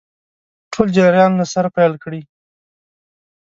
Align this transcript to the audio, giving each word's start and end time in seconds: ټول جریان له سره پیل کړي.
ټول 0.73 0.87
جریان 0.97 1.31
له 1.39 1.45
سره 1.53 1.67
پیل 1.75 1.93
کړي. 2.03 2.21